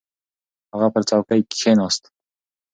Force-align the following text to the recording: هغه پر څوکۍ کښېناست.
هغه 0.71 0.87
پر 0.93 1.01
څوکۍ 1.09 1.41
کښېناست. 1.51 2.03